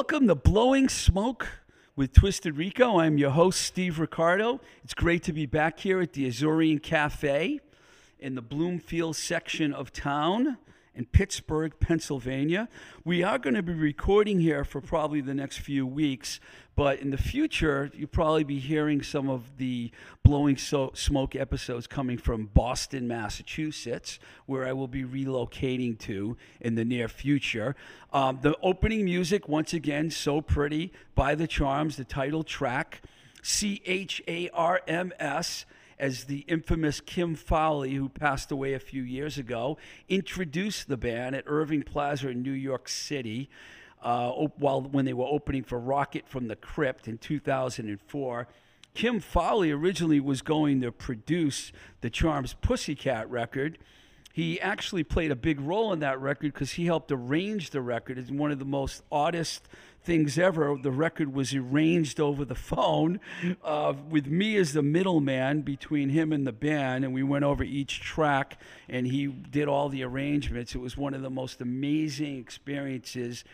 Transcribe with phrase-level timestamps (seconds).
[0.00, 1.46] Welcome to Blowing Smoke
[1.94, 2.98] with Twisted Rico.
[2.98, 4.58] I'm your host, Steve Ricardo.
[4.82, 7.60] It's great to be back here at the Azorean Cafe
[8.18, 10.56] in the Bloomfield section of town
[10.94, 12.68] in Pittsburgh, Pennsylvania.
[13.04, 16.40] We are going to be recording here for probably the next few weeks,
[16.74, 19.90] but in the future, you'll probably be hearing some of the
[20.24, 26.74] Blowing so- Smoke episodes coming from Boston, Massachusetts, where I will be relocating to in
[26.74, 27.76] the near future.
[28.12, 33.02] Um, the opening music, once again, So Pretty by The Charms, the title track,
[33.42, 35.64] C H A R M S
[36.00, 39.76] as the infamous Kim Fowley, who passed away a few years ago,
[40.08, 43.50] introduced the band at Irving Plaza in New York City.
[44.02, 48.48] Uh, while when they were opening for Rocket from the Crypt in 2004,
[48.94, 51.70] Kim Fowley originally was going to produce
[52.00, 53.78] the Charms Pussycat record.
[54.32, 58.16] He actually played a big role in that record because he helped arrange the record.
[58.16, 59.68] It's one of the most oddest
[60.02, 60.76] things ever.
[60.80, 63.20] The record was arranged over the phone
[63.62, 67.62] uh, with me as the middleman between him and the band, and we went over
[67.62, 70.74] each track, and he did all the arrangements.
[70.74, 73.44] It was one of the most amazing experiences.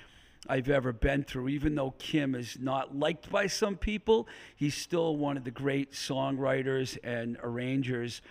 [0.49, 1.49] I've ever been through.
[1.49, 5.93] Even though Kim is not liked by some people, he's still one of the great
[5.93, 8.23] songwriters and arrangers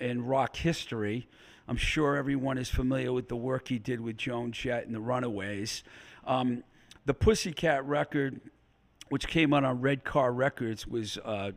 [0.00, 1.26] in rock history.
[1.66, 5.00] I'm sure everyone is familiar with the work he did with Joan Jett and the
[5.00, 5.82] Runaways.
[6.24, 6.62] Um,
[7.06, 8.40] the Pussycat record,
[9.08, 11.52] which came out on Red Car Records, was uh,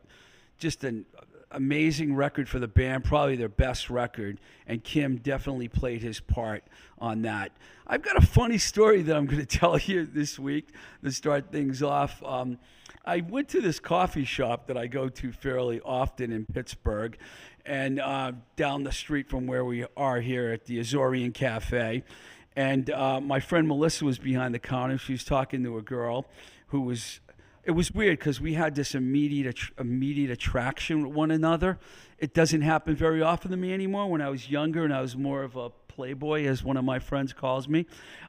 [0.58, 1.06] just an
[1.52, 6.64] amazing record for the band, probably their best record, and Kim definitely played his part
[7.00, 7.52] on that.
[7.88, 10.70] I've got a funny story that I'm going to tell you this week
[11.04, 12.22] to start things off.
[12.24, 12.60] Um,
[13.04, 17.18] I went to this coffee shop that I go to fairly often in Pittsburgh,
[17.66, 22.04] and uh, down the street from where we are here at the Azorean Cafe.
[22.56, 24.98] And uh, my friend Melissa was behind the counter.
[24.98, 26.26] She was talking to a girl
[26.68, 27.20] who was.
[27.66, 31.78] It was weird because we had this immediate immediate attraction with one another.
[32.18, 34.10] It doesn't happen very often to me anymore.
[34.10, 36.98] When I was younger and I was more of a playboy, as one of my
[36.98, 37.86] friends calls me,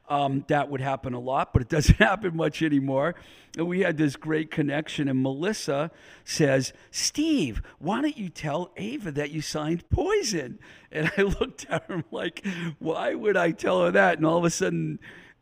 [0.09, 3.15] um, that would happen a lot, but it doesn't happen much anymore.
[3.57, 5.07] And we had this great connection.
[5.07, 5.89] And Melissa
[6.25, 10.59] says, Steve, why don't you tell Ava that you signed Poison?
[10.91, 12.45] And I looked at her like,
[12.79, 14.17] why would I tell her that?
[14.17, 14.99] And all of a sudden,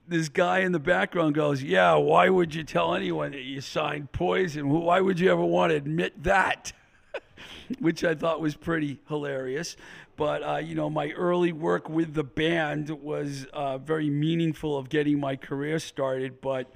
[0.08, 4.12] this guy in the background goes, Yeah, why would you tell anyone that you signed
[4.12, 4.70] Poison?
[4.70, 6.74] Why would you ever want to admit that?
[7.80, 9.76] Which I thought was pretty hilarious.
[10.20, 14.90] But uh, you know, my early work with the band was uh, very meaningful of
[14.90, 16.42] getting my career started.
[16.42, 16.70] But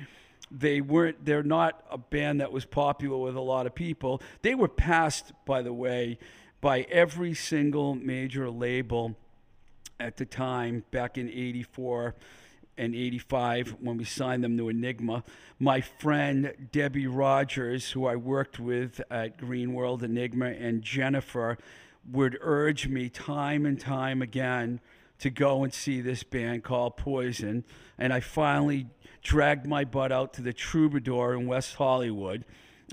[0.49, 1.25] they weren't.
[1.25, 4.21] They're not a band that was popular with a lot of people.
[4.43, 6.19] They were passed, by the way,
[6.61, 9.17] by every single major label
[9.99, 12.15] at the time back in '84
[12.77, 15.25] and 85 when we signed them to Enigma.
[15.59, 21.57] My friend Debbie Rogers, who I worked with at Green World Enigma, and Jennifer
[22.11, 24.79] would urge me time and time again
[25.19, 27.63] to go and see this band called Poison.
[27.97, 28.87] And I finally
[29.21, 32.43] dragged my butt out to the Troubadour in West Hollywood.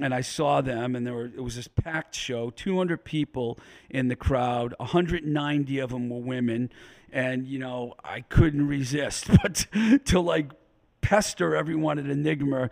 [0.01, 3.59] And I saw them, and there were, it was this packed show 200 people
[3.91, 6.71] in the crowd, 190 of them were women.
[7.13, 9.67] And, you know, I couldn't resist but
[10.07, 10.53] to like
[11.01, 12.71] pester everyone at Enigma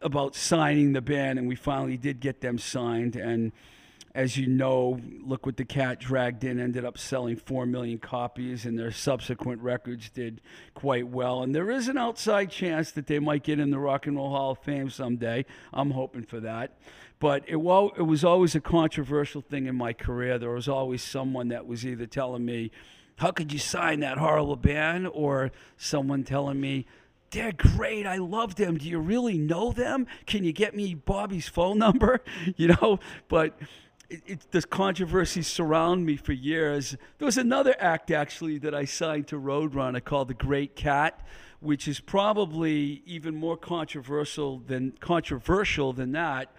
[0.00, 1.38] about signing the band.
[1.38, 3.16] And we finally did get them signed.
[3.16, 3.52] And,
[4.14, 8.64] as you know, Look What the Cat Dragged In ended up selling 4 million copies,
[8.64, 10.40] and their subsequent records did
[10.74, 11.42] quite well.
[11.42, 14.30] And there is an outside chance that they might get in the Rock and Roll
[14.30, 15.44] Hall of Fame someday.
[15.72, 16.78] I'm hoping for that.
[17.20, 20.38] But it, well, it was always a controversial thing in my career.
[20.38, 22.70] There was always someone that was either telling me,
[23.16, 25.08] How could you sign that horrible band?
[25.12, 26.86] or someone telling me,
[27.30, 28.06] they're great.
[28.06, 28.78] I love them.
[28.78, 30.06] Do you really know them?
[30.26, 32.20] Can you get me Bobby's phone number?
[32.56, 33.58] You know, but
[34.10, 36.96] it, it, this controversy surround me for years.
[37.18, 41.26] There was another act actually that I signed to Roadrunner called The Great Kat,
[41.60, 46.54] which is probably even more controversial than controversial than that.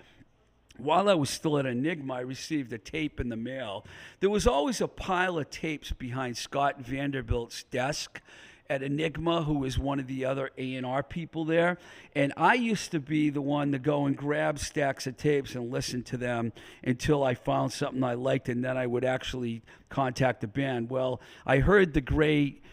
[0.77, 3.85] While I was still at Enigma, I received a tape in the mail.
[4.21, 8.21] There was always a pile of tapes behind Scott Vanderbilt's desk
[8.69, 11.77] at Enigma, who was one of the other A&R people there.
[12.13, 15.71] And I used to be the one to go and grab stacks of tapes and
[15.71, 20.41] listen to them until I found something I liked, and then I would actually contact
[20.41, 20.91] the band.
[20.91, 22.63] Well, I heard the great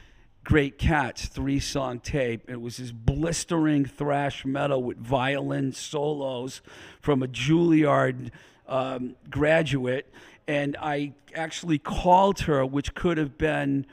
[0.44, 2.48] Great Kat's three song tape.
[2.48, 6.62] It was this blistering thrash metal with violin solos
[7.00, 8.30] from a Juilliard
[8.68, 10.08] um, graduate.
[10.46, 13.86] And I actually called her, which could have been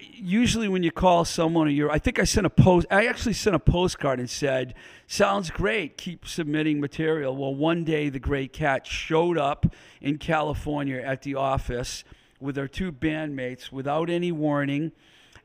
[0.00, 3.32] usually when you call someone or you're i think i sent a post i actually
[3.32, 4.74] sent a postcard and said
[5.06, 7.36] sounds great keep submitting material.
[7.36, 9.66] Well one day the Great Kat showed up
[10.00, 12.04] in california at the office
[12.40, 14.92] with her two bandmates without any warning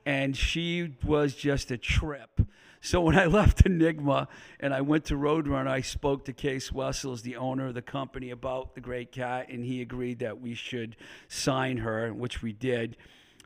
[0.06, 2.42] and she was just a trip.
[2.82, 4.28] So when i left enigma
[4.60, 8.30] and i went to roadrunner i spoke to Cees Wessels the owner of the company
[8.32, 10.96] about the Great Kat, and he agreed that we should
[11.28, 12.98] sign her which we did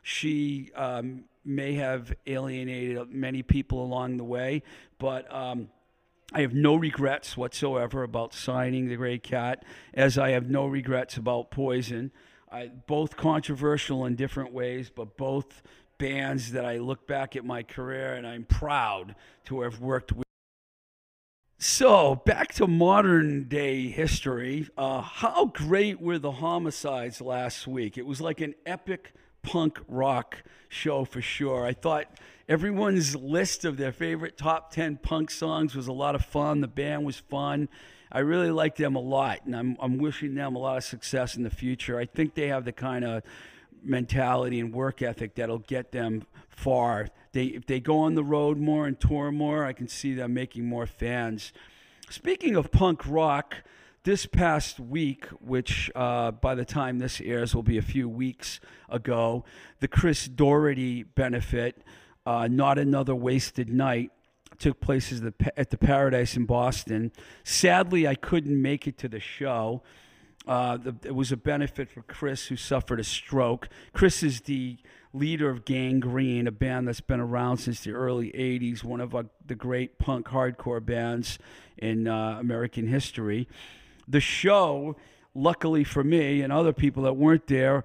[0.08, 4.62] she um, may have alienated many people along the way,
[4.98, 5.68] but um,
[6.32, 11.18] I have no regrets whatsoever about signing the Great Kat, as I have no regrets
[11.18, 12.10] about Poison.
[12.50, 15.62] I, both controversial in different ways, but both
[15.98, 19.14] bands that I look back at my career and I'm proud
[19.44, 20.24] to have worked with.
[21.58, 24.68] So, back to modern day history.
[24.78, 27.98] Uh, how great were the homicides last week?
[27.98, 29.12] It was like an epic
[29.42, 31.64] punk rock show for sure.
[31.64, 32.06] I thought
[32.48, 36.60] everyone's list of their favorite top 10 punk songs was a lot of fun.
[36.60, 37.68] The band was fun.
[38.10, 41.36] I really like them a lot, and I'm, I'm wishing them a lot of success
[41.36, 41.98] in the future.
[41.98, 43.22] I think they have the kind of
[43.82, 47.08] mentality and work ethic that'll get them far.
[47.32, 50.32] They, if they go on the road more and tour more, I can see them
[50.32, 51.52] making more fans.
[52.08, 53.56] Speaking of punk rock,
[54.04, 58.60] this past week, which uh, by the time this airs will be a few weeks
[58.88, 59.44] ago,
[59.80, 61.82] the Chris Doherty benefit,
[62.24, 64.10] uh, Not Another Wasted Night,
[64.58, 67.12] took place at the, at the Paradise in Boston.
[67.44, 69.82] Sadly, I couldn't make it to the show.
[70.46, 73.68] Uh, the, it was a benefit for Chris, who suffered a stroke.
[73.92, 74.78] Chris is the
[75.12, 79.14] leader of Gang Green, a band that's been around since the early 80s, one of
[79.14, 81.38] uh, the great punk hardcore bands
[81.76, 83.48] in uh, American history
[84.08, 84.96] the show,
[85.34, 87.84] luckily for me and other people that weren't there,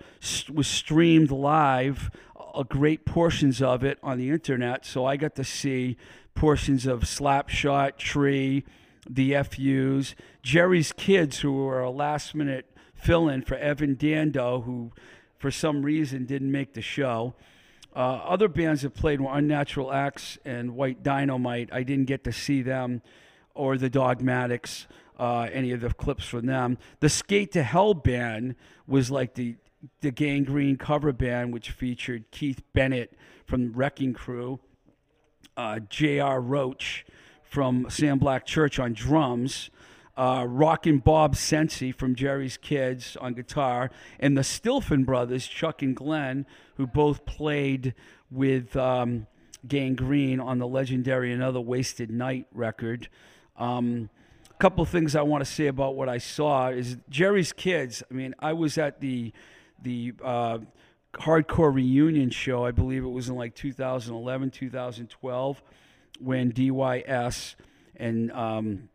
[0.52, 2.10] was streamed live,
[2.56, 4.86] a great portions of it on the internet.
[4.86, 5.98] So I got to see
[6.36, 8.64] portions of Slapshot, Tree,
[9.10, 14.92] the FUs, Jerry's Kids, who were a last minute fill in for Evan Dando, who
[15.38, 17.34] for some reason didn't make the show.
[17.96, 21.70] Uh, other bands that played were Unnatural Acts and White Dynamite.
[21.72, 23.02] I didn't get to see them
[23.54, 24.88] or the Dogmatics
[25.20, 26.78] uh, any of the clips from them.
[27.00, 28.56] The Skate to Hell band
[28.88, 29.56] was like the
[30.02, 34.60] the Gang Green cover band, which featured Keith Bennett from Wrecking Crew,
[35.58, 36.40] uh, J.R.
[36.40, 37.06] Roach
[37.44, 39.70] from Sam Black Church on drums,
[40.16, 45.96] uh, Rockin' Bob Cenci from Jerry's Kids on guitar, and the Stilphen brothers, Chuck and
[45.96, 46.46] Glenn,
[46.78, 47.94] who both played
[48.32, 49.28] with um,
[49.68, 53.10] Gang Green on the legendary Another Wasted Night record.
[53.58, 54.10] Um,
[54.64, 58.02] couple things I want to say about what I saw is Jerry's Kids.
[58.10, 59.34] I mean, I was at the
[59.82, 60.60] the uh,
[61.16, 62.66] hardcore reunion show.
[62.66, 65.64] I believe it was in like 2011, 2012,
[66.22, 67.56] when DYS
[67.98, 68.88] and um,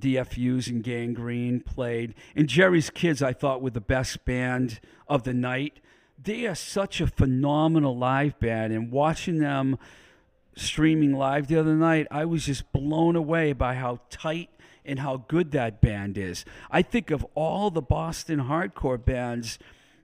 [0.00, 2.16] DFUs and Gang Green played.
[2.34, 5.78] And Jerry's Kids, I thought, were the best band of the night.
[6.20, 9.78] They are such a phenomenal live band, and watching them
[10.56, 14.50] streaming live the other night, I was just blown away by how tight
[14.88, 16.44] and how good that band is.
[16.70, 19.58] I think of all the Boston hardcore bands,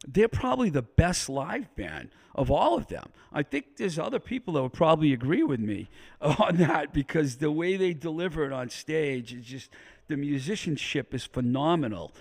[0.07, 3.09] they're probably the best live band of all of them.
[3.33, 5.89] I think there's other people that would probably agree with me
[6.21, 9.71] on that because the way they deliver it on stage is just
[10.09, 12.13] the musicianship is phenomenal.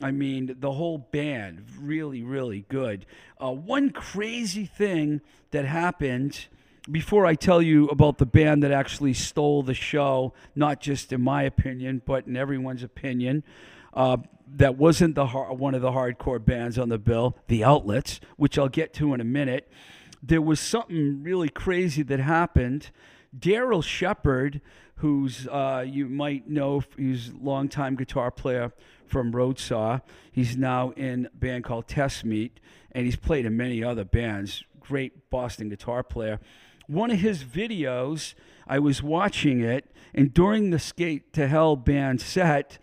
[0.00, 3.06] I mean, the whole band really, really good.
[3.42, 5.20] Uh, one crazy thing
[5.50, 6.46] that happened
[6.90, 11.20] before I tell you about the band that actually stole the show, not just in
[11.20, 13.44] my opinion, but in everyone's opinion,
[13.94, 14.18] uh,
[14.56, 18.68] that wasn't the one of the hardcore bands on the bill, the Outlets, which I'll
[18.68, 19.70] get to in a minute.
[20.22, 22.90] There was something really crazy that happened
[23.36, 24.60] Daryl Shepard,
[24.96, 28.72] who's uh, you might know, he's a longtime guitar player
[29.06, 30.00] from Roadsaw.
[30.32, 32.60] He's now in a band called Test Meet,
[32.92, 34.64] and he's played in many other bands.
[34.80, 36.40] Great Boston guitar player.
[36.88, 38.32] One of his videos,
[38.66, 42.78] I was watching it, and during the Skate to Hell band set,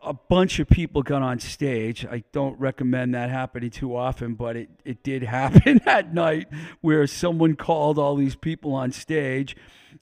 [0.00, 2.06] a bunch of people got on stage.
[2.06, 6.48] I don't recommend that happening too often, but it, it did happen that night
[6.80, 9.56] where someone called all these people on stage.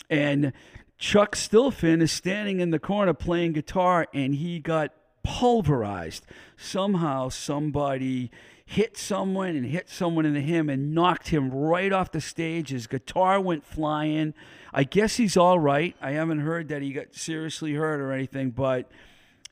[0.08, 0.52] And
[0.96, 4.92] Chuck Stilphen is standing in the corner playing guitar, and he got
[5.24, 6.24] pulverized.
[6.56, 8.30] Somehow, somebody
[8.70, 12.68] hit someone and hit someone in the him and knocked him right off the stage.
[12.68, 14.32] His guitar went flying.
[14.72, 15.96] I guess he's all right.
[16.00, 18.88] I haven't heard that he got seriously hurt or anything, but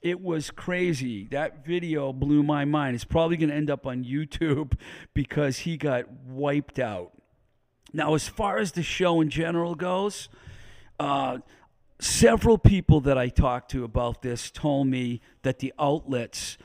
[0.02, 1.26] it was crazy.
[1.32, 2.94] That video blew my mind.
[2.94, 4.78] It's probably going to end up on YouTube
[5.14, 7.10] because he got wiped out.
[7.92, 10.28] Now, as far as the show in general goes,
[11.00, 11.38] uh,
[11.98, 16.56] several people that I talked to about this told me that the outlets,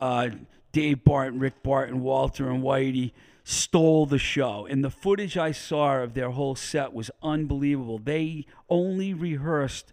[0.00, 0.30] uh,
[0.72, 3.12] Dave Barton, Rick Barton, Walter, and Whitey,
[3.44, 4.66] stole the show.
[4.66, 7.98] And the footage I saw of their whole set was unbelievable.
[7.98, 9.92] They only rehearsed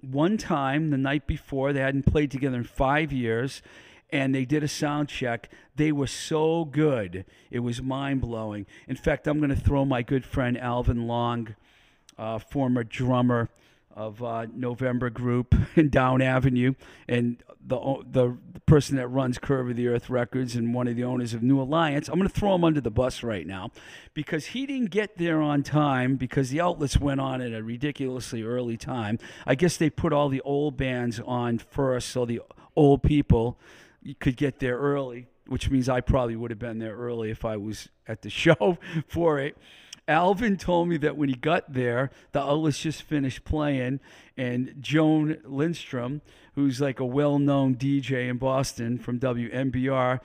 [0.00, 1.72] one time the night before.
[1.72, 3.60] They hadn't played together in five years.
[4.10, 5.50] And they did a sound check.
[5.74, 7.24] They were so good.
[7.50, 8.64] It was mind blowing.
[8.88, 11.56] In fact, I'm going to throw my good friend Alvin Long,
[12.16, 13.50] uh, former drummer
[13.96, 16.74] of uh, November Group in Down Avenue,
[17.08, 18.36] and the, the
[18.66, 21.60] person that runs Curve of the Earth Records and one of the owners of New
[21.60, 22.08] Alliance.
[22.08, 23.70] I'm going to throw him under the bus right now
[24.12, 28.42] because he didn't get there on time because the outlets went on at a ridiculously
[28.42, 29.18] early time.
[29.46, 32.42] I guess they put all the old bands on first, so the
[32.76, 33.58] old people
[34.20, 37.56] could get there early, which means I probably would have been there early if I
[37.56, 39.56] was at the show for it.
[40.08, 44.00] Alvin told me that when he got there, the outlets just finished playing,
[44.36, 46.20] and Joan Lindstrom,
[46.54, 50.20] who's like a well known DJ in Boston from WMBR,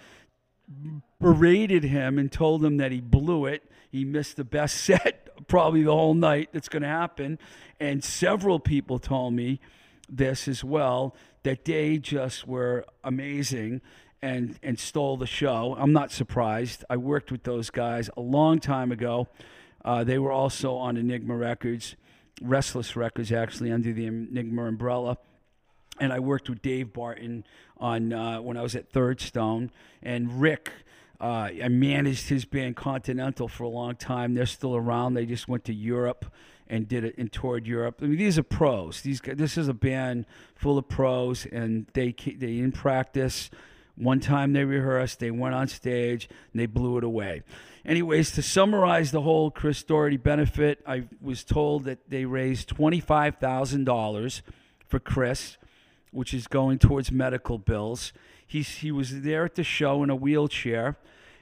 [1.20, 3.64] berated him and told him that he blew it.
[3.92, 7.40] He missed the best set, probably the whole night that's going to happen.
[7.80, 9.60] And several people told me
[10.08, 13.82] this as well that they just were amazing
[14.22, 15.76] and and stole the show.
[15.80, 16.86] I'm not surprised.
[16.90, 19.28] I worked with those guys a long time ago.
[19.84, 21.96] Uh, they were also on Enigma Records,
[22.42, 25.18] Restless Records, actually, under the Enigma umbrella.
[26.00, 27.44] And I worked with Dave Barton
[27.78, 29.72] on uh, when I was at Third Stone,
[30.02, 30.72] and Rick.
[31.20, 34.34] Uh, I managed his band Continental for a long time.
[34.34, 35.14] They're still around.
[35.14, 36.26] They just went to Europe
[36.68, 38.00] and did it and toured Europe.
[38.02, 39.02] I mean, these are pros.
[39.02, 43.52] These this is a band full of pros, and they they in practice.
[43.96, 47.44] One time they rehearsed, they went on stage, and they blew it away.
[47.84, 54.42] Anyways, to summarize the whole Chris Doherty benefit, I was told that they raised $25,000
[54.88, 55.58] for Chris,
[56.12, 58.14] which is going towards medical bills.
[58.46, 60.98] He's, he was there at the show in a wheelchair,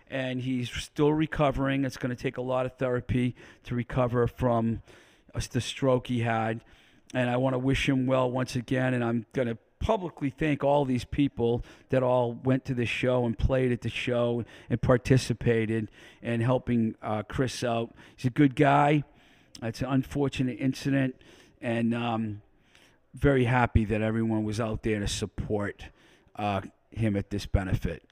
[0.10, 1.84] and he's still recovering.
[1.84, 4.81] It's going to take a lot of therapy to recover from
[5.36, 6.62] uh, the stroke he had.
[7.13, 10.63] And I want to wish him well once again, and I'm going to publicly thank
[10.63, 14.81] all these people that all went to the show and played at the show and
[14.81, 15.89] participated
[16.21, 17.93] and helping uh, Chris out.
[18.15, 19.03] He's a good guy.
[19.62, 21.15] It's an unfortunate incident,
[21.62, 22.41] and um,
[23.13, 25.86] very happy that everyone was out there to support
[26.36, 28.03] uh, him at this benefit.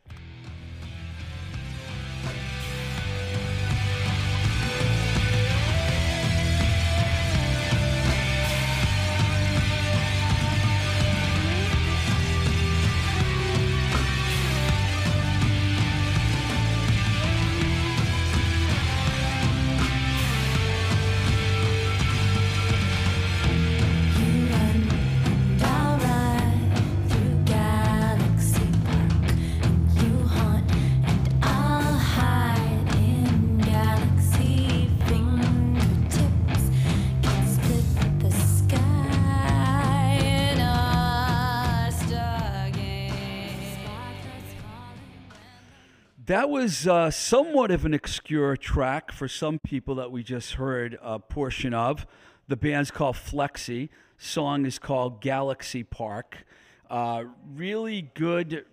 [46.28, 51.00] That was uh, somewhat of an obscure track for some people that we just heard
[51.02, 52.06] a portion of.
[52.50, 53.88] The band's called Flexie.
[54.18, 56.46] Song is called Galaxy Park.
[56.90, 57.24] Uh,
[57.56, 58.66] really good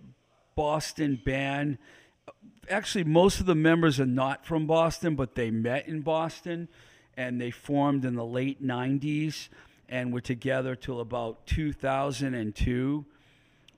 [0.57, 1.79] Boston band.
[2.69, 6.67] Actually, most of the members are not from Boston, but they met in Boston
[7.17, 9.49] and they formed in the late 90s
[9.89, 13.07] and were together till about 2002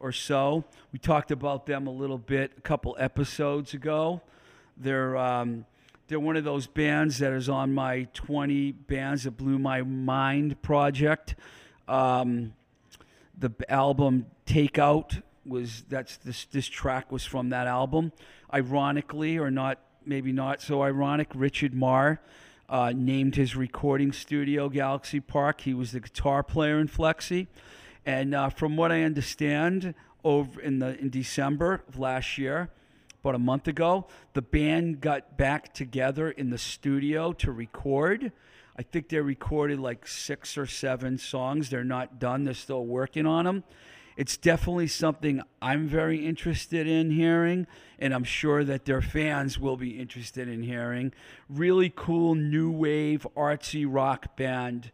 [0.00, 0.64] or so.
[0.92, 4.20] We talked about them a little bit a couple episodes ago.
[4.76, 5.66] They're um,
[6.08, 10.62] they're one of those bands that is on my 20 bands that blew my mind
[10.62, 11.34] project.
[11.88, 12.52] Um,
[13.36, 18.12] the album Takeout was that's this this track was from that album.
[18.52, 22.20] Ironically, or not, maybe not so ironic, Richard Marr
[22.68, 25.62] uh, named his recording studio Galaxy Park.
[25.62, 27.46] He was the guitar player in Flexie,
[28.06, 29.94] and uh, from what I understand,
[30.24, 32.70] over in the in December of last year,
[33.22, 38.30] about a month ago, the band got back together in the studio to record.
[38.78, 41.68] I think they recorded like six or seven songs.
[41.68, 42.44] They're not done.
[42.44, 43.64] They're still working on them.
[44.16, 47.66] It's definitely something I'm very interested in hearing,
[47.98, 51.12] and I'm sure that their fans will be interested in hearing.
[51.50, 54.90] Really cool new wave artsy rock band,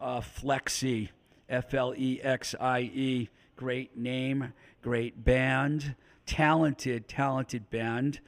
[0.00, 1.10] uh, Flexie,
[1.48, 3.28] F L E X I E.
[3.56, 5.94] Great name, great band,
[6.26, 8.20] talented, talented band.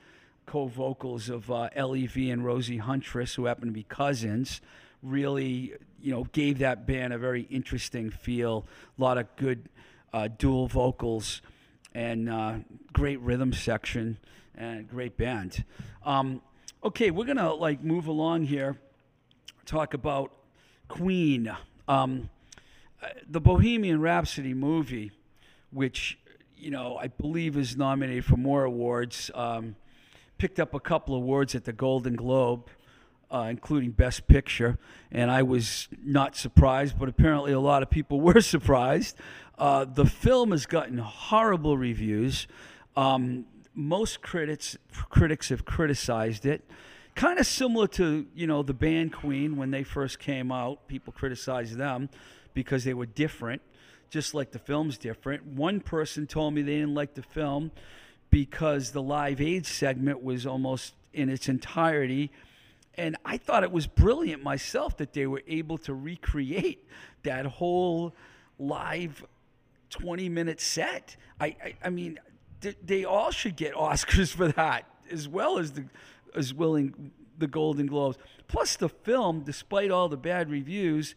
[0.46, 4.62] Co vocals of uh, LEV and Rosie Huntress, who happen to be cousins,
[5.02, 8.66] really, you know, gave that band a very interesting feel.
[8.98, 9.68] A lot of good
[10.12, 11.42] uh, dual vocals
[11.94, 12.54] and uh,
[12.92, 14.18] great rhythm section
[14.56, 15.64] and great band.
[16.04, 16.40] Um,
[16.82, 18.78] okay, we're gonna like move along here.
[19.66, 20.32] Talk about
[20.88, 21.54] Queen,
[21.86, 22.30] um,
[23.28, 25.12] the Bohemian Rhapsody movie,
[25.70, 26.18] which
[26.56, 29.30] you know I believe is nominated for more awards.
[29.34, 29.76] Um,
[30.38, 32.68] picked up a couple of awards at the Golden Globe.
[33.30, 34.78] Uh, including Best Picture,
[35.12, 39.18] and I was not surprised, but apparently a lot of people were surprised.
[39.58, 42.46] Uh, the film has gotten horrible reviews.
[42.96, 44.78] Um, most critics
[45.10, 46.64] critics have criticized it.
[47.14, 50.88] Kind of similar to you know the band Queen when they first came out.
[50.88, 52.08] People criticized them
[52.58, 53.62] because they were different,
[54.10, 55.46] just like the film's different.
[55.46, 57.70] One person told me they didn't like the film
[58.30, 62.32] because the Live Aid segment was almost in its entirety
[62.98, 66.84] and I thought it was brilliant myself that they were able to recreate
[67.22, 68.12] that whole
[68.58, 69.24] live
[69.90, 71.16] 20 minute set.
[71.40, 72.18] I, I, I mean,
[72.60, 75.84] th- they all should get Oscars for that as well as the
[76.34, 78.18] as willing the Golden Globes.
[78.48, 81.14] Plus the film, despite all the bad reviews,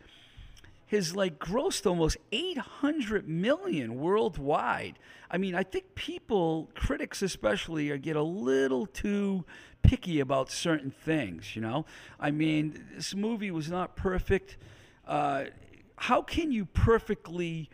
[0.92, 5.00] has like grossed almost 800 million worldwide.
[5.30, 9.46] I mean, I think people, critics especially, get a little too
[9.84, 11.56] picky about certain things.
[11.56, 11.86] You know,
[12.20, 14.58] I mean, this movie was not perfect.
[15.08, 15.46] Uh,
[15.96, 17.70] how can you perfectly,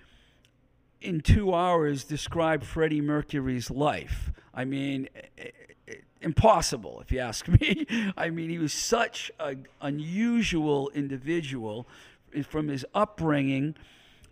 [1.01, 4.32] in two hours, describe Freddie Mercury's life?
[4.53, 5.10] I mean,
[6.21, 7.88] impossible, if you ask me.
[8.15, 11.88] I mean, he was such an unusual individual
[12.45, 13.76] from his upbringing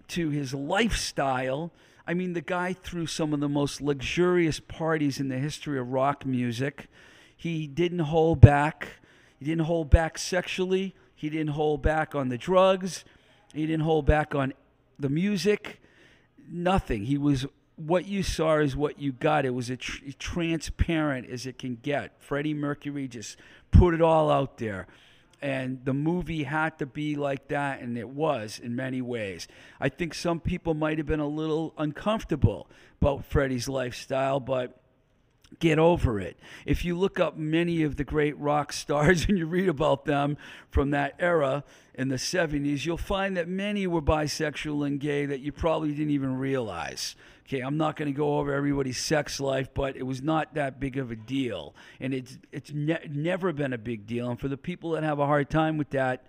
[0.09, 1.71] to his lifestyle.
[2.07, 5.89] I mean, the guy threw some of the most luxurious parties in the history of
[5.89, 6.87] rock music.
[7.35, 8.99] He didn't hold back.
[9.39, 10.95] He didn't hold back sexually.
[11.15, 13.03] He didn't hold back on the drugs.
[13.53, 14.53] He didn't hold back on
[14.99, 15.81] the music.
[16.47, 17.05] Nothing.
[17.05, 19.45] He was what you saw is what you got.
[19.45, 22.13] It was as tr- transparent as it can get.
[22.19, 23.37] Freddie Mercury just
[23.71, 24.87] put it all out there.
[25.41, 29.47] And the movie had to be like that, and it was in many ways.
[29.79, 32.67] I think some people might have been a little uncomfortable
[33.01, 34.79] about Freddie's lifestyle, but
[35.59, 36.37] get over it.
[36.65, 40.37] If you look up many of the great rock stars and you read about them
[40.69, 45.39] from that era in the 70s, you'll find that many were bisexual and gay that
[45.39, 47.15] you probably didn't even realize.
[47.47, 50.79] Okay, I'm not going to go over everybody's sex life, but it was not that
[50.79, 51.75] big of a deal.
[51.99, 54.31] And it's, it's ne- never been a big deal.
[54.31, 56.25] And for the people that have a hard time with that,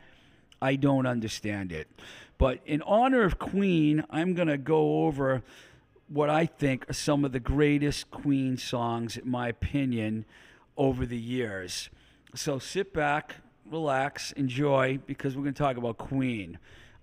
[0.61, 1.89] I don't understand it.
[2.37, 5.43] But in honor of Queen, I'm going to go over
[6.09, 10.27] what I think are some of the greatest Queen songs, in my opinion,
[10.77, 11.89] over the years.
[12.35, 13.37] So sit back,
[13.71, 16.59] relax, enjoy, because we're going to talk about Queen.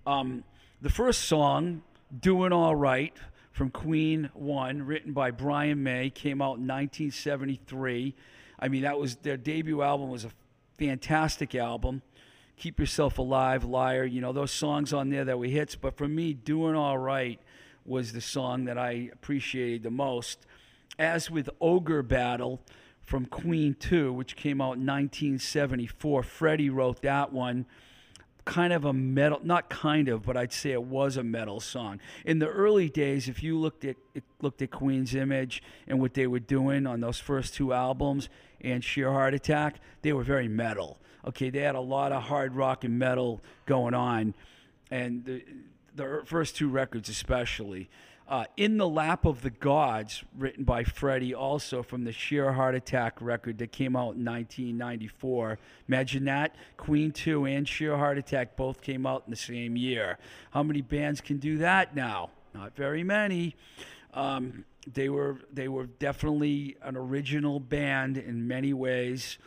[0.06, 0.44] Um,
[0.80, 1.82] the first song,
[2.20, 3.16] Doing All Right,
[3.54, 8.12] from Queen 1, written by Brian May, came out in 1973.
[8.58, 10.30] I mean, that was their debut album was a
[10.76, 12.02] fantastic album.
[12.56, 15.76] Keep Yourself Alive, Liar, you know, those songs on there that were hits.
[15.76, 17.38] But for me, Doing All Right
[17.86, 20.46] was the song that I appreciated the most.
[20.98, 22.60] As with Ogre Battle
[23.02, 27.66] from Queen 2, which came out in 1974, Freddie wrote that one.
[28.44, 31.98] Kind of a metal, not kind of, but I'd say it was a metal song.
[32.26, 33.96] In the early days, if you looked at
[34.42, 38.28] looked at Queen's image and what they were doing on those first two albums
[38.60, 40.98] and Sheer Heart Attack, they were very metal.
[41.26, 44.34] Okay, they had a lot of hard rock and metal going on,
[44.90, 45.42] and the,
[45.94, 47.88] the first two records especially.
[48.26, 52.74] Uh, In the Lap of the Gods, written by Freddie, also from the Sheer Heart
[52.74, 55.58] Attack record that came out in 1994.
[55.88, 56.56] Imagine that.
[56.78, 60.16] Queen 2 and Sheer Heart Attack both came out in the same year.
[60.52, 62.30] How many bands can do that now?
[62.54, 63.56] Not very many.
[64.14, 69.38] Um, they were they were definitely an original band in many ways.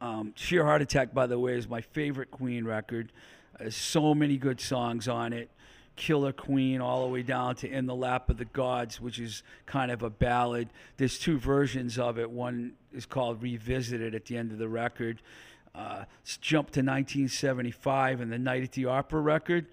[0.00, 3.12] Um, Sheer Heart Attack, by the way, is my favorite Queen record.
[3.58, 5.50] There's so many good songs on it.
[5.96, 9.42] Killer Queen, all the way down to In the Lap of the Gods, which is
[9.64, 10.68] kind of a ballad.
[10.98, 12.30] There's two versions of it.
[12.30, 15.22] One is called Revisited at the end of the record.
[15.74, 16.04] Uh,
[16.40, 19.66] jump to 1975 and the Night at the Opera record.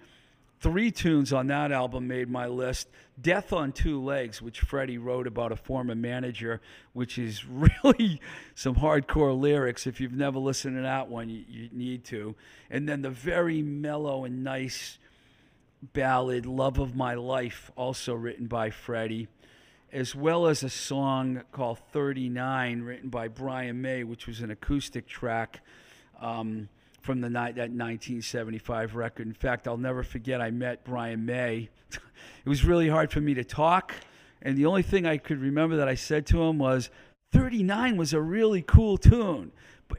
[0.60, 2.88] Three tunes on that album made my list.
[3.20, 6.60] Death on Two Legs, which Freddie wrote about a former manager,
[6.94, 7.44] which is
[7.84, 8.20] really
[8.54, 9.86] some hardcore lyrics.
[9.86, 12.34] If you've never listened to that one, you, you need to.
[12.70, 14.98] And then the very mellow and nice
[15.92, 19.28] ballad, Love of My Life, also written by Freddie,
[19.92, 25.06] as well as a song called 39, written by Brian May, which was an acoustic
[25.06, 25.60] track
[26.20, 26.68] um,
[27.00, 29.26] from the night that 1975 record.
[29.26, 31.68] In fact, I'll never forget I met Brian May.
[31.90, 33.94] it was really hard for me to talk,
[34.40, 36.90] and the only thing I could remember that I said to him was
[37.32, 39.52] 39 was a really cool tune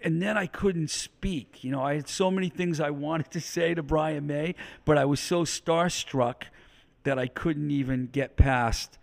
[0.03, 1.63] and then I couldn't speak.
[1.63, 4.97] You know, I had so many things I wanted to say to Brian May, but
[4.97, 6.43] I was so starstruck
[7.03, 8.97] that I couldn't even get past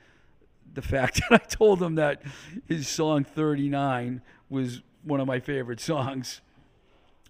[0.74, 2.22] the fact that I told him that
[2.66, 6.40] his song 39 was one of my favorite songs.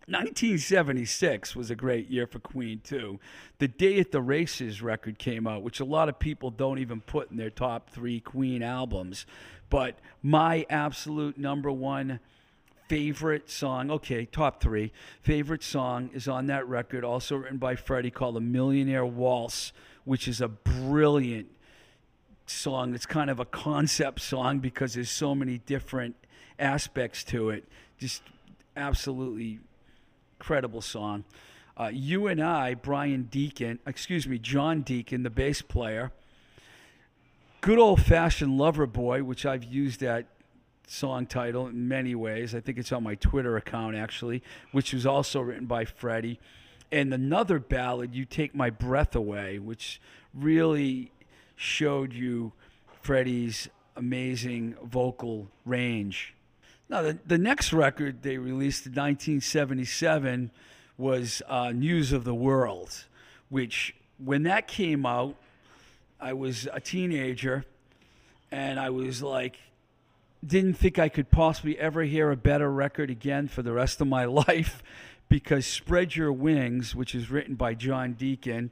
[0.08, 3.20] 1976 was a great year for Queen, too.
[3.58, 7.00] The Day at the Races record came out, which a lot of people don't even
[7.00, 9.26] put in their top three Queen albums.
[9.70, 12.18] But my absolute number one
[12.88, 14.92] favorite song, okay, top three,
[15.22, 19.72] favorite song is on that record, also written by Freddie, called The Millionaire Waltz,
[20.04, 21.48] which is a brilliant
[22.46, 22.94] song.
[22.94, 26.16] It's kind of a concept song because there's so many different
[26.58, 27.64] aspects to it.
[27.98, 28.22] Just
[28.76, 29.60] absolutely
[30.38, 31.24] incredible song.
[31.76, 36.12] Uh, you and I, Brian Deacon, excuse me, John Deacon, the bass player,
[37.60, 40.26] good old fashioned lover boy, which I've used at
[40.86, 42.54] song title in many ways.
[42.54, 44.42] I think it's on my Twitter account actually,
[44.72, 46.38] which was also written by Freddie.
[46.90, 50.00] And another ballad, "You Take My Breath Away," which
[50.34, 51.10] really
[51.56, 52.52] showed you
[53.00, 56.34] Freddie's amazing vocal range.
[56.88, 60.50] Now, the, the next record they released in 1977
[60.98, 63.06] was uh, News of the World,
[63.48, 65.36] which, when that came out,
[66.20, 67.64] I was a teenager
[68.50, 69.56] and I was like,
[70.44, 74.08] didn't think I could possibly ever hear a better record again for the rest of
[74.08, 74.82] my life
[75.28, 78.70] because Spread Your Wings, which is written by John Deacon,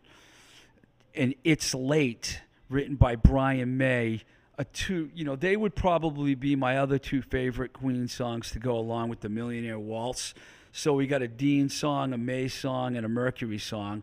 [1.15, 4.23] and It's Late, written by Brian May,
[4.59, 8.59] a two, you know, they would probably be my other two favorite Queen songs to
[8.59, 10.35] go along with the Millionaire Waltz.
[10.73, 14.03] So we got a Dean song, a May song, and a Mercury song.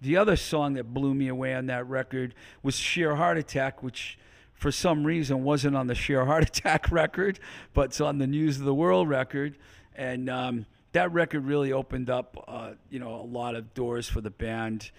[0.00, 4.18] The other song that blew me away on that record was Sheer Heart Attack, which
[4.58, 7.38] for some reason wasn't on the sheer heart attack record,
[7.72, 9.56] but it's on the News of the World record,
[9.94, 14.20] and um, that record really opened up, uh, you know, a lot of doors for
[14.20, 14.90] the band.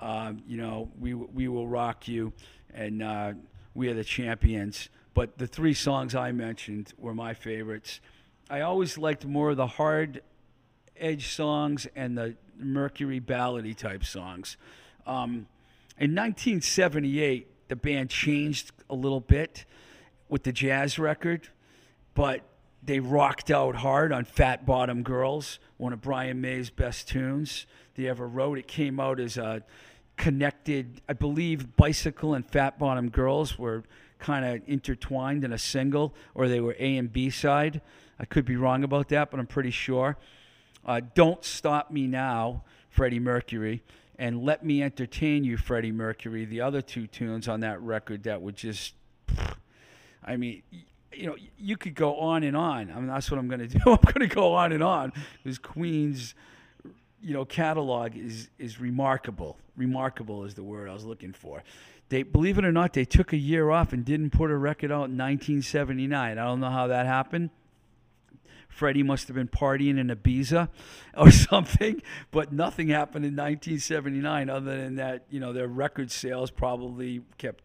[0.00, 2.32] Um, you know, we we will rock you,
[2.72, 3.32] and uh,
[3.74, 4.88] we are the champions.
[5.14, 8.00] But the three songs I mentioned were my favorites.
[8.48, 10.22] I always liked more of the hard
[10.96, 14.56] edge songs and the Mercury ballady type songs.
[15.06, 15.48] Um,
[15.98, 19.64] in 1978, the band changed a little bit
[20.28, 21.48] with the jazz record,
[22.14, 22.42] but
[22.82, 28.06] they rocked out hard on Fat Bottom Girls, one of Brian May's best tunes they
[28.06, 28.58] ever wrote.
[28.58, 29.62] It came out as a
[30.16, 33.84] connected, I believe, Bicycle and Fat Bottom Girls were
[34.18, 37.80] kind of intertwined in a single, or they were A and B side.
[38.18, 40.16] I could be wrong about that, but I'm pretty sure.
[40.84, 43.82] Uh, Don't Stop Me Now, Freddie Mercury,
[44.18, 48.42] and Let Me Entertain You, Freddie Mercury, the other two tunes on that record that
[48.42, 48.94] would just,
[50.24, 50.62] I mean,
[51.12, 52.90] you know, you could go on and on.
[52.90, 53.78] I mean, that's what I'm going to do.
[53.86, 56.34] I'm going to go on and on because Queen's,
[57.22, 59.56] you know, catalog is is remarkable.
[59.76, 61.62] Remarkable is the word I was looking for.
[62.08, 64.90] They believe it or not, they took a year off and didn't put a record
[64.90, 66.38] out in 1979.
[66.38, 67.50] I don't know how that happened.
[68.78, 70.68] Freddie must have been partying in Ibiza
[71.16, 76.52] or something, but nothing happened in 1979 other than that, you know, their record sales
[76.52, 77.64] probably kept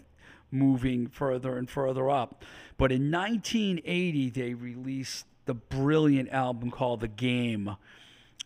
[0.49, 2.43] moving further and further up.
[2.77, 7.75] But in 1980, they released the brilliant album called The Game.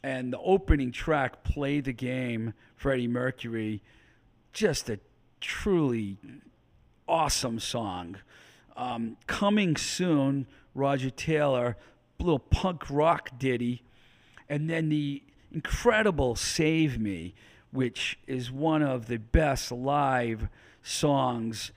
[0.03, 3.81] And the opening track, Play the Game, Freddie Mercury,
[4.51, 4.99] just a
[5.39, 6.17] truly
[7.07, 8.17] awesome song.
[8.75, 11.77] Um, coming soon, Roger Taylor,
[12.19, 13.83] little punk rock ditty,
[14.49, 17.33] and then the incredible Save Me,
[17.71, 20.47] which is one of the best live
[20.81, 21.71] songs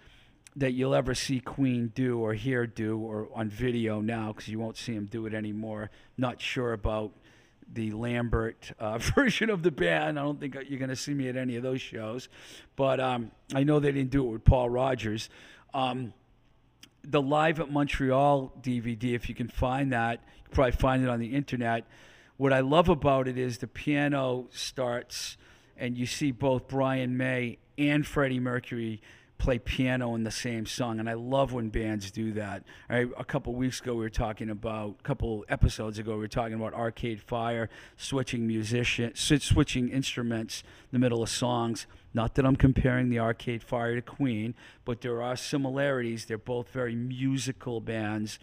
[0.57, 4.59] that you'll ever see Queen do or hear do or on video now because you
[4.59, 5.90] won't see him do it anymore.
[6.16, 7.12] Not sure about
[7.72, 10.18] the Lambert uh, version of the band.
[10.18, 12.29] I don't think you're going to see me at any of those shows,
[12.76, 15.31] but um, I know they didn't do it with Paul Rodgers.
[15.72, 16.12] Um,
[17.02, 21.18] the Live at Montreal DVD, if you can find that, you probably find it on
[21.18, 21.86] the internet.
[22.36, 25.36] What I love about it is the piano starts,
[25.76, 29.00] and you see both Brian May and Freddie Mercury
[29.40, 32.62] play piano in the same song, and I love when bands do that.
[32.90, 36.55] A couple weeks ago, we were talking about a couple episodes ago, we were talking
[36.55, 41.87] about Arcade Fire switching musician, switching instruments in the middle of songs.
[42.12, 46.26] Not that I'm comparing the Arcade Fire to Queen, but there are similarities.
[46.26, 48.38] They're both very musical bands,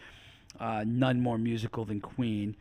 [0.59, 2.55] uh, none more musical than Queen.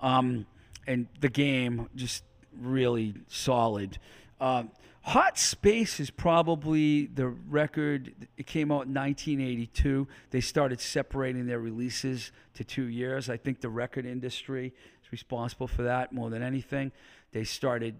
[0.00, 0.46] Um,
[0.86, 2.22] and the game just
[2.56, 3.98] really solid.
[4.40, 4.64] Uh,
[5.02, 8.12] Hot Space is probably the record.
[8.36, 10.06] It came out in 1982.
[10.30, 13.30] They started separating their releases to two years.
[13.30, 16.92] I think the record industry is responsible for that more than anything.
[17.32, 17.96] They started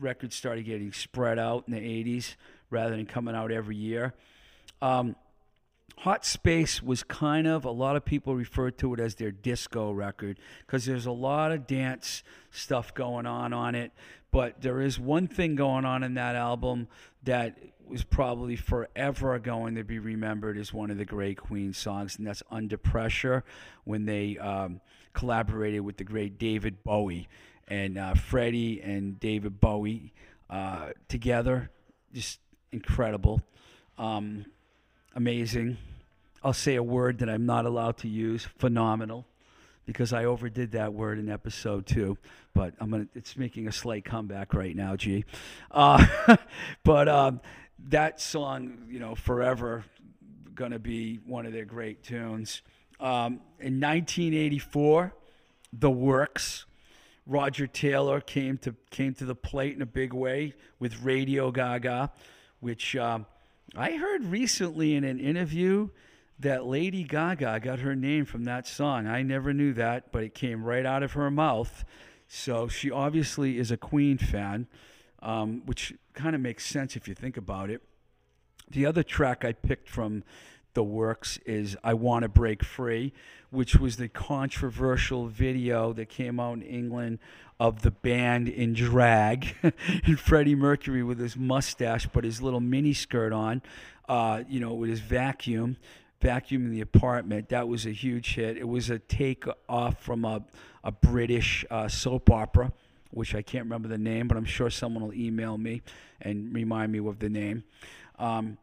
[0.00, 2.34] records started getting spread out in the 80s
[2.70, 4.14] rather than coming out every year.
[4.80, 5.16] Um,
[5.98, 9.92] Hot Space was kind of a lot of people refer to it as their disco
[9.92, 13.92] record because there's a lot of dance stuff going on on it.
[14.30, 16.88] But there is one thing going on in that album
[17.24, 22.16] that was probably forever going to be remembered as one of the great Queen songs,
[22.16, 23.44] and that's Under Pressure
[23.84, 24.80] when they um,
[25.12, 27.28] collaborated with the great David Bowie.
[27.66, 30.12] And uh, Freddie and David Bowie
[30.48, 31.70] uh, together,
[32.12, 32.40] just
[32.72, 33.42] incredible,
[33.98, 34.46] um,
[35.14, 35.76] amazing.
[36.42, 39.26] I'll say a word that I'm not allowed to use phenomenal
[39.86, 42.16] because I overdid that word in episode two.
[42.54, 43.06] But I'm gonna.
[43.14, 45.24] It's making a slight comeback right now, G.
[45.70, 46.06] Uh,
[46.84, 47.40] but um,
[47.88, 49.84] that song, you know, forever
[50.54, 52.62] gonna be one of their great tunes.
[52.98, 55.14] Um, in 1984,
[55.72, 56.66] The Works.
[57.26, 62.10] Roger Taylor came to came to the plate in a big way with Radio Gaga,
[62.58, 63.24] which um,
[63.76, 65.90] I heard recently in an interview
[66.40, 69.06] that Lady Gaga got her name from that song.
[69.06, 71.84] I never knew that, but it came right out of her mouth.
[72.26, 74.66] So she obviously is a Queen fan,
[75.22, 77.82] um, which kind of makes sense if you think about it.
[78.68, 80.24] The other track I picked from
[80.74, 83.12] the works is I Want to Break Free,
[83.50, 87.18] which was the controversial video that came out in England
[87.60, 92.94] of the band in drag and Freddie Mercury with his mustache but his little mini
[92.94, 93.62] skirt on,
[94.08, 95.76] uh, you know, with his vacuum
[96.20, 97.48] vacuuming the apartment.
[97.48, 98.56] That was a huge hit.
[98.56, 100.42] It was a take off from a,
[100.84, 102.72] a British uh, soap opera,
[103.10, 105.82] which I can't remember the name, but I'm sure someone will email me
[106.20, 107.64] and remind me of the name.
[108.18, 108.58] Um,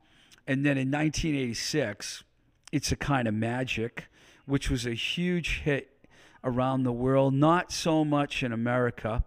[0.45, 2.23] and then in 1986,
[2.71, 4.05] It's a Kind of Magic,
[4.45, 5.96] which was a huge hit
[6.43, 9.23] around the world, not so much in America.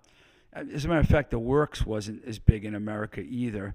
[0.52, 3.74] As a matter of fact, the works wasn't as big in America either.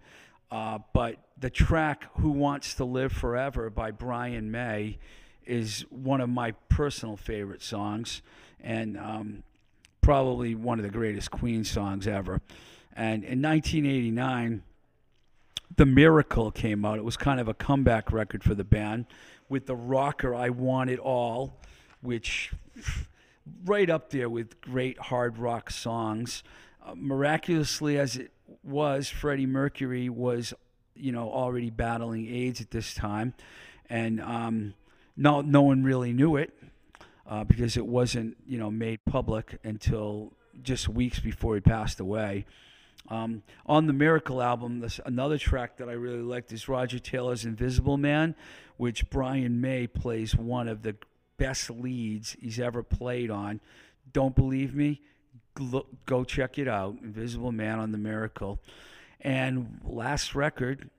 [0.52, 5.00] Uh, but the track "Who Wants to Live Forever" by Brian May
[5.46, 8.22] is one of my personal favorite songs,
[8.62, 9.44] and um,
[10.02, 12.42] probably one of the greatest Queen songs ever.
[12.94, 14.64] And in 1989,
[15.76, 16.98] "The Miracle" came out.
[16.98, 19.08] It was kind of a comeback record for the band
[19.50, 21.60] with the rocker "I Want It All,"
[22.02, 22.52] which
[23.66, 26.44] right up there with great hard rock songs.
[26.86, 28.32] Uh, miraculously, as it
[28.64, 30.54] was Freddie Mercury was,
[30.96, 33.34] you know, already battling AIDS at this time,
[33.90, 34.74] and um,
[35.18, 36.54] no, no one really knew it
[37.28, 42.46] uh, because it wasn't, you know, made public until just weeks before he passed away.
[43.10, 47.46] Um, on the Miracle album, this, another track that I really liked is Roger Taylor's
[47.46, 48.36] Invisible Man,
[48.78, 50.96] which Brian May plays one of the
[51.38, 53.60] best leads he's ever played on.
[54.14, 55.02] Don't believe me?
[55.60, 56.96] Look, go check it out.
[57.02, 58.60] Invisible Man on the Miracle.
[59.22, 60.90] And last record,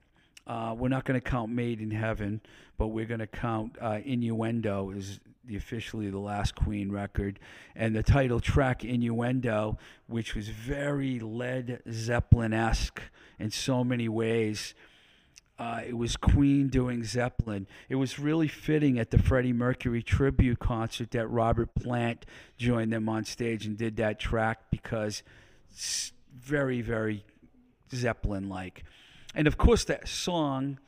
[0.45, 2.41] uh, we're not going to count Made in Heaven,
[2.77, 7.39] but we're going to count uh, Innuendo is the officially the last Queen record,
[7.75, 13.01] and the title track Innuendo, which was very Led Zeppelin esque
[13.39, 14.73] in so many ways.
[15.59, 17.65] Uh, it was Queen doing Zeppelin.
[17.89, 22.25] It was really fitting at the Freddie Mercury tribute concert that Robert Plant
[22.57, 25.23] joined them on stage and did that track because
[25.71, 27.25] it's very, very
[27.91, 28.83] Zeppelin like.
[29.33, 30.79] and of course, that song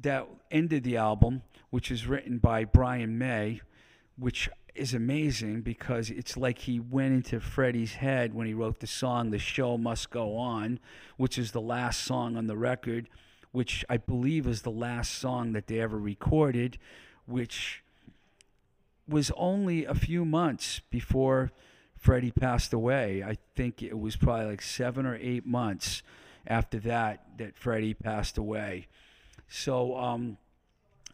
[0.00, 3.60] that ended the album, which is written by Brian May,
[4.16, 8.86] which is amazing because it's like he went into Freddie's head when he wrote the
[8.86, 10.78] song "The Show Must Go On,"
[11.16, 13.08] which is the last song on the record,
[13.56, 16.76] which I believe is the last song that they ever recorded,
[17.24, 17.82] which
[19.08, 21.50] was only a few months before
[21.96, 23.22] Freddie passed away.
[23.22, 26.02] I think it was probably like seven or eight months
[26.46, 28.88] after that that Freddie passed away.
[29.48, 30.36] So um,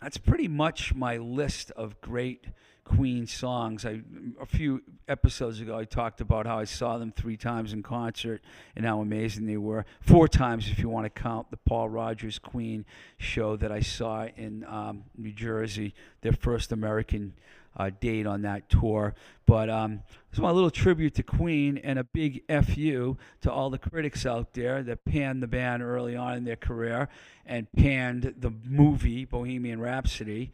[0.01, 2.47] that's pretty much my list of great
[2.85, 3.85] Queen songs.
[3.85, 4.01] I
[4.41, 8.43] a few episodes ago I talked about how I saw them three times in concert
[8.77, 9.85] and how amazing they were.
[10.01, 12.85] Four times if you want to count the Paul Rodgers Queen
[13.19, 17.35] show that I saw in um, New Jersey, their first American
[17.77, 19.15] uh, date on that tour.
[19.47, 23.79] But um, it's my little tribute to Queen and a big fu to all the
[23.79, 27.09] critics out there that panned the band early on in their career
[27.47, 30.53] and panned the movie Bohemian Rhapsody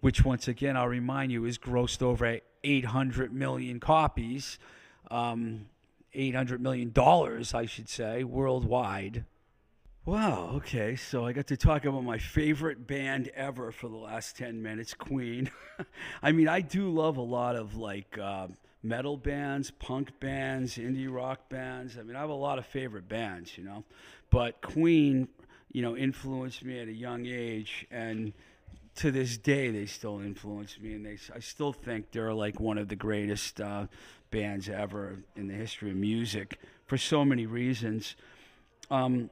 [0.00, 4.58] which once again I'll remind you is grossed over 800 million copies,
[5.10, 5.66] um,
[6.14, 9.24] 800 million dollars, I should say, worldwide.
[10.04, 10.52] Wow.
[10.54, 10.96] Okay.
[10.96, 14.94] So I got to talk about my favorite band ever for the last 10 minutes,
[14.94, 15.50] Queen.
[16.22, 18.46] I mean, I do love a lot of like uh,
[18.82, 21.98] metal bands, punk bands, indie rock bands.
[21.98, 23.84] I mean, I have a lot of favorite bands, you know,
[24.30, 25.28] but Queen,
[25.72, 28.32] you know, influenced me at a young age and
[28.98, 32.78] to this day, they still influence me, and they I still think they're like one
[32.78, 33.86] of the greatest uh,
[34.30, 38.16] bands ever in the history of music for so many reasons.
[38.90, 39.30] Um,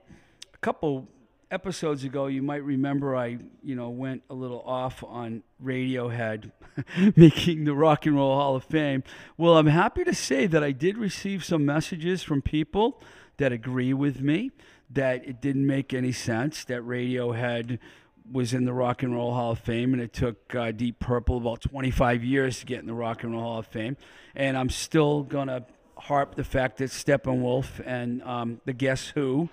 [0.55, 1.09] a couple
[1.51, 6.53] episodes ago, you might remember I you know went a little off on Radiohead
[7.17, 9.03] making the Rock and Roll Hall of Fame.
[9.37, 13.03] Well, I'm happy to say that I did receive some messages from people
[13.39, 14.53] that agree with me
[14.89, 17.81] that it didn't make any sense that Radiohead
[18.31, 21.39] was in the Rock and Roll Hall of Fame, and it took uh, Deep Purple
[21.39, 23.97] about 25 years to get in the Rock and Roll Hall of Fame.
[24.35, 25.65] And I'm still gonna
[25.97, 29.49] harp the fact that Steppenwolf and um, the Guess Who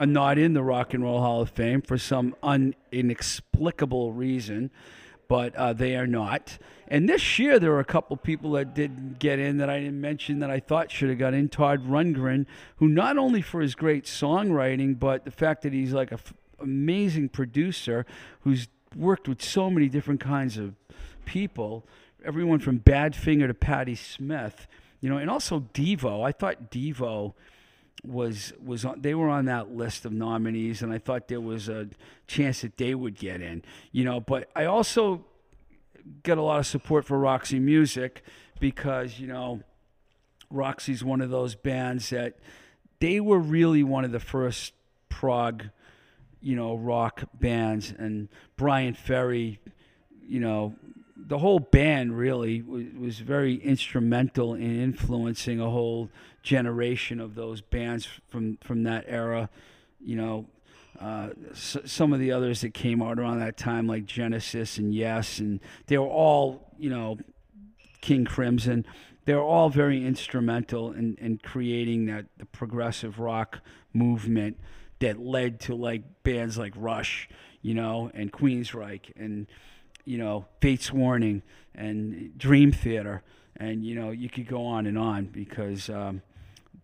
[0.00, 4.70] are not in the Rock and Roll Hall of Fame for some un- inexplicable reason,
[5.28, 6.58] but uh, they are not.
[6.88, 10.00] And this year, there were a couple people that didn't get in that I didn't
[10.00, 11.48] mention that I thought should have got in.
[11.48, 16.12] Todd Rundgren, who not only for his great songwriting, but the fact that he's like
[16.12, 16.18] a
[16.60, 18.06] amazing producer
[18.40, 20.74] who's worked with so many different kinds of
[21.24, 21.84] people,
[22.24, 24.66] everyone from Badfinger to Patti Smith,
[25.00, 26.26] you know, and also Devo.
[26.26, 27.34] I thought Devo
[28.04, 31.68] was was on, they were on that list of nominees, and I thought there was
[31.68, 31.88] a
[32.26, 33.62] chance that they would get in,
[33.92, 34.20] you know.
[34.20, 35.24] But I also
[36.22, 38.22] get a lot of support for Roxy Music
[38.60, 39.62] because you know
[40.50, 42.38] Roxy's one of those bands that
[43.00, 44.72] they were really one of the first
[45.08, 45.64] prog
[46.44, 49.58] you know, rock bands, and Bryan Ferry,
[50.28, 50.74] you know,
[51.16, 56.10] the whole band really was, was very instrumental in influencing a whole
[56.42, 59.48] generation of those bands from from that era.
[60.00, 60.46] You know,
[61.00, 65.38] uh, some of the others that came out around that time, like Genesis and Yes,
[65.38, 67.16] and they were all, you know,
[68.02, 68.84] King Crimson.
[69.24, 73.60] They were all very instrumental in, in creating that the progressive rock
[73.94, 74.58] movement
[75.00, 77.28] that led to like bands like Rush,
[77.62, 79.46] you know, and Queensryche and
[80.04, 81.42] you know Fates Warning
[81.74, 83.22] and Dream Theater,
[83.56, 86.22] and you know you could go on and on because um,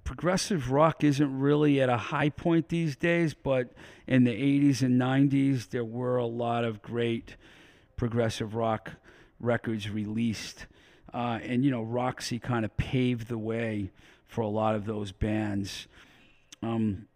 [0.05, 3.73] progressive rock isn't really at a high point these days, but
[4.07, 7.37] in the 80s and 90s there were a lot of great
[7.97, 8.93] progressive rock
[9.39, 10.67] records released.
[11.13, 13.91] Uh, and you know, Roxy kind of paved the way
[14.27, 15.87] for a lot of those bands.
[16.63, 17.07] Um,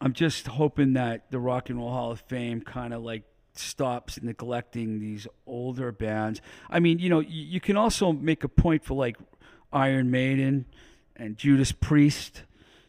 [0.00, 3.22] I'm just hoping that the Rock and Roll Hall of Fame kind of like
[3.54, 6.40] stops neglecting these older bands.
[6.68, 9.16] I mean, you know, you, you can also make a point for like
[9.72, 10.66] Iron Maiden
[11.16, 12.42] and Judas Priest.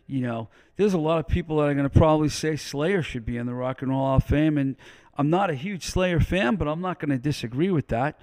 [0.07, 3.25] You know, there's a lot of people that are going to probably say Slayer should
[3.25, 4.75] be in the Rock and Roll Hall of Fame, and
[5.17, 8.19] I'm not a huge Slayer fan, but I'm not going to disagree with that.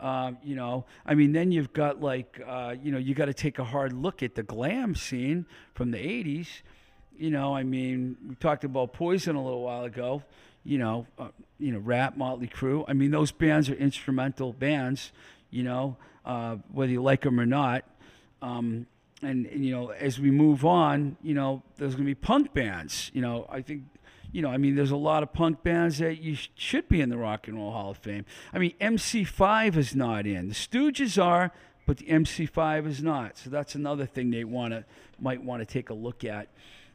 [0.00, 3.34] Um, you know, I mean, then you've got like, uh, you know, you got to
[3.34, 6.62] take a hard look at the glam scene from the '80s
[7.18, 10.22] you know, I mean, we talked about Poison a little while ago.
[10.64, 12.84] You know, uh, you know, Ratt, Motley Crue.
[12.86, 15.12] I mean, those bands are instrumental bands.
[15.50, 17.84] You know, uh, whether you like them or not.
[18.40, 18.86] Um,
[19.22, 22.52] and, and, you know, as we move on, you know, there's going to be punk
[22.52, 23.10] bands.
[23.14, 23.84] You know, I think,
[24.32, 27.00] you know, I mean, there's a lot of punk bands that you sh- should be
[27.00, 28.24] in the Rock and Roll Hall of Fame.
[28.52, 30.48] I mean, MC5 is not in.
[30.48, 31.52] The Stooges are,
[31.86, 33.38] but the MC5 is not.
[33.38, 34.84] So that's another thing they want to
[35.20, 36.48] might want to take a look at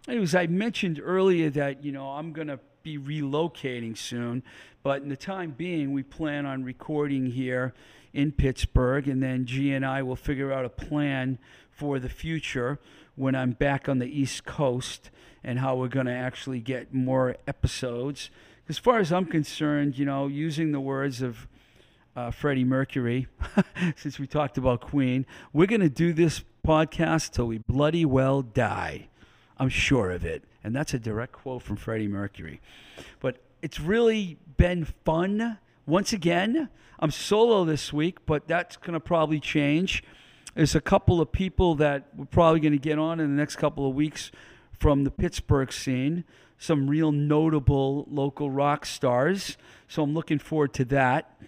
[0.08, 4.44] anyways, I mentioned earlier that you know I'm gonna be relocating soon.
[4.82, 7.74] But in the time being, we plan on recording here
[8.14, 11.40] in Pittsburgh, and then G and I will figure out a plan
[11.70, 12.80] for the future
[13.16, 15.10] when I'm back on the East Coast
[15.44, 18.30] and how we're going to actually get more episodes.
[18.70, 21.48] As far as I'm concerned, you know, using the words of
[22.16, 23.28] uh, Freddie Mercury,
[23.98, 28.42] since we talked about Queen, we're going to do this podcast till we bloody well
[28.42, 29.10] die.
[29.58, 30.44] I'm sure of it.
[30.64, 32.62] And that's a direct quote from Freddie Mercury.
[33.20, 35.58] But it's really been fun.
[35.86, 40.04] Once again, I'm solo this week, but that's going to probably change.
[40.56, 43.58] There's a couple of people that we're probably going to get on in the next
[43.58, 44.32] couple of weeks
[44.78, 46.24] from the Pittsburgh scene,
[46.58, 49.58] some real notable local rock stars.
[49.88, 51.40] So I'm looking forward to that.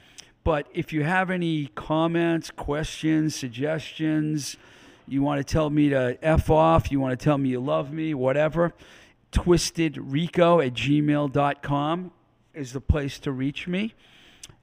[0.43, 4.57] But if you have any comments, questions, suggestions,
[5.11, 7.91] you want to tell me to F off, you want to tell me you love
[7.91, 8.73] me, whatever,
[9.31, 12.11] twistedrico at gmail.com
[12.53, 13.93] is the place to reach me.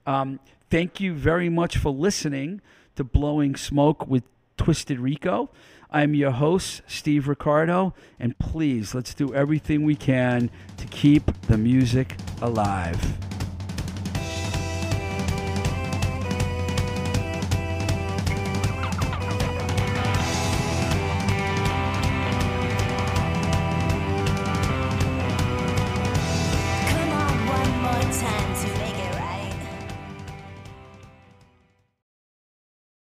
[0.06, 0.40] Um,
[0.70, 2.60] thank you very much for listening
[2.96, 4.24] to Blowing Smoke with
[4.56, 5.50] Twisted Rico.
[5.90, 11.56] I'm your host, Steve Ricardo, and please let's do everything we can to keep the
[11.56, 13.35] music alive.